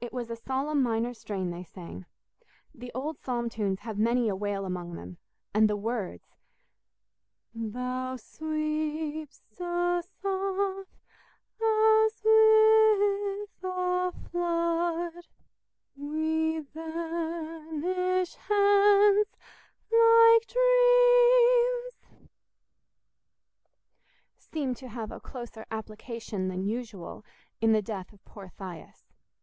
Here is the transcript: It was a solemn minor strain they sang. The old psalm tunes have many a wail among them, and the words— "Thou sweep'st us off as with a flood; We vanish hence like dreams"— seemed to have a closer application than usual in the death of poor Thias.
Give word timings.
It 0.00 0.12
was 0.12 0.28
a 0.30 0.36
solemn 0.36 0.82
minor 0.82 1.12
strain 1.14 1.50
they 1.50 1.64
sang. 1.64 2.06
The 2.74 2.90
old 2.94 3.20
psalm 3.20 3.48
tunes 3.48 3.80
have 3.80 3.98
many 3.98 4.28
a 4.28 4.34
wail 4.36 4.64
among 4.64 4.94
them, 4.94 5.18
and 5.52 5.68
the 5.68 5.76
words— 5.76 6.34
"Thou 7.54 8.16
sweep'st 8.16 9.60
us 9.60 10.08
off 10.24 10.88
as 11.62 12.22
with 12.24 13.64
a 13.64 14.12
flood; 14.30 15.26
We 15.94 16.60
vanish 16.60 18.34
hence 18.34 19.36
like 19.92 20.46
dreams"— 20.48 22.28
seemed 24.38 24.76
to 24.78 24.88
have 24.88 25.10
a 25.12 25.20
closer 25.20 25.66
application 25.70 26.48
than 26.48 26.64
usual 26.64 27.24
in 27.60 27.72
the 27.72 27.82
death 27.82 28.12
of 28.12 28.24
poor 28.24 28.48
Thias. 28.58 29.12